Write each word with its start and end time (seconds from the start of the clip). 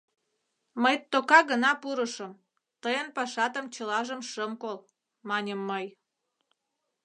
—Мый 0.83 0.95
тока 1.11 1.39
гына 1.51 1.71
пурышым, 1.81 2.31
тыйын 2.81 3.07
пашатым 3.15 3.65
чылажым 3.73 4.21
шым 4.31 4.51
кол,— 4.63 4.77
маньым 5.29 5.59
мый. 5.69 5.85